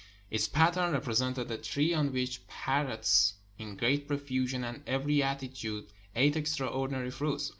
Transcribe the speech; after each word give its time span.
Its 0.31 0.47
pattern 0.47 0.95
repre 0.99 1.13
sented 1.13 1.51
a 1.51 1.59
tree 1.59 1.93
on 1.93 2.11
which 2.11 2.47
parrots 2.47 3.35
in 3.59 3.75
great 3.75 4.07
profusion 4.07 4.63
and 4.63 4.81
every 4.87 5.21
attitude 5.21 5.85
ate 6.15 6.35
extraordinary 6.35 7.11
fruits. 7.11 7.49